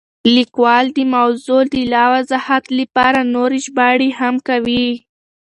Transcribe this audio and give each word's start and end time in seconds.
لیکوال 0.35 0.85
د 0.97 0.99
موضوع 1.15 1.61
د 1.73 1.75
لا 1.93 2.03
وضاحت 2.13 2.65
لپاره 2.79 3.19
نورې 3.35 3.57
ژباړې 3.65 4.09
هم 4.19 4.35
کوي. 4.47 4.87